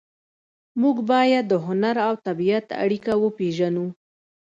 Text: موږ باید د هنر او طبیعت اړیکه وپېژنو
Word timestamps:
موږ 0.81 0.97
باید 1.11 1.43
د 1.47 1.53
هنر 1.65 1.95
او 2.07 2.13
طبیعت 2.27 2.65
اړیکه 2.83 3.13
وپېژنو 3.17 3.85